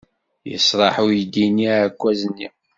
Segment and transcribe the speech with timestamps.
[0.51, 2.49] Yesraḥ uydi-nni aɛekkaz-nni.